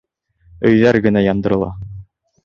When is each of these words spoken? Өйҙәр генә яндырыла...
Өйҙәр 0.69 0.97
генә 1.05 1.23
яндырыла... 1.25 1.69